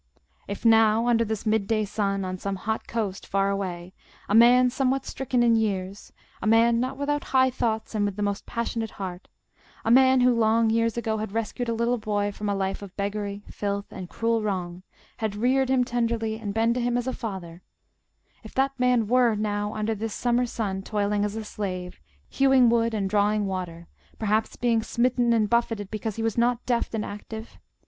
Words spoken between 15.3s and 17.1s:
reared him tenderly, and been to him as